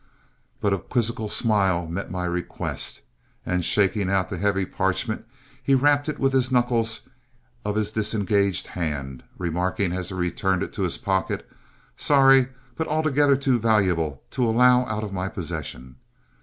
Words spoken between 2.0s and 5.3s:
my request, and shaking out the heavy parchment,